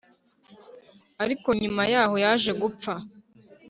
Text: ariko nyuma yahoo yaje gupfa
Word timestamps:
ariko 1.23 1.47
nyuma 1.61 1.81
yahoo 1.93 2.17
yaje 2.25 2.51
gupfa 2.61 2.93